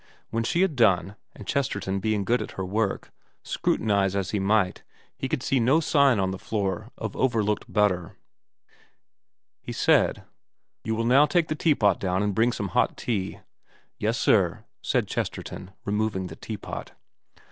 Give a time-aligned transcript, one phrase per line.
[0.31, 3.11] When she had done and Chesterton being good at her work,
[3.43, 4.81] scrutinise as he might
[5.15, 8.17] he could see no sign on the floor of overlooked butter
[9.61, 10.23] he said,'
[10.83, 13.41] You will now take the teapot down and bring some hot tea.''
[13.99, 16.93] Yes sir,' said Chesterton, removing the teapot.